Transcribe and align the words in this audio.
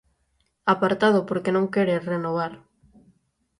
Apartado 0.73 1.19
porque 1.29 1.53
non 1.55 1.71
quere 1.73 2.03
renovar. 2.13 2.53